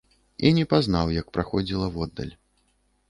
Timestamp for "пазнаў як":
0.71-1.29